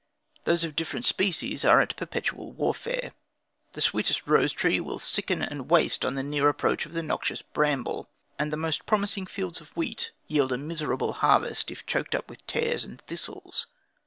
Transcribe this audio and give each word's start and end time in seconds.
Those 0.45 0.63
of 0.63 0.75
different 0.75 1.05
species 1.05 1.63
are 1.63 1.79
at 1.79 1.95
perpetual 1.95 2.53
warfare. 2.53 3.13
The 3.73 3.81
sweetest 3.81 4.25
rose 4.25 4.51
tree 4.51 4.79
will 4.79 4.97
sicken 4.97 5.43
and 5.43 5.69
waste 5.69 6.03
on 6.03 6.15
the 6.15 6.23
near 6.23 6.49
approach 6.49 6.87
of 6.87 6.93
the 6.93 7.03
noxious 7.03 7.43
bramble, 7.43 8.09
and 8.39 8.51
the 8.51 8.57
most 8.57 8.87
promising 8.87 9.27
fields 9.27 9.61
of 9.61 9.77
wheat 9.77 10.09
yield 10.25 10.51
a 10.53 10.57
miserable 10.57 11.13
harvest 11.13 11.69
if 11.69 11.85
choked 11.85 12.15
up 12.15 12.31
with 12.31 12.47
tares 12.47 12.83
and 12.83 12.99
thistles. 13.01 13.67